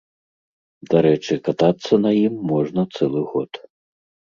[0.93, 3.51] Дарэчы, катацца на ім можна цэлы год.